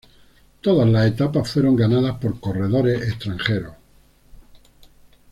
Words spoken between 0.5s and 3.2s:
Todas las etapas fueron ganadas por corredores